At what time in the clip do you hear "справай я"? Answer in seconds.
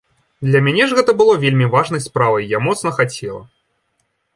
2.09-2.67